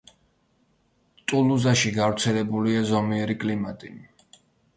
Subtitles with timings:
[1.31, 3.93] ტულუზაში გავრცელებულია ზომიერი კლიმატი.